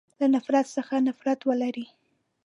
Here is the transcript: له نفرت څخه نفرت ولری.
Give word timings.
له 0.19 0.25
نفرت 0.35 0.67
څخه 0.77 0.95
نفرت 1.07 1.39
ولری. 1.49 1.85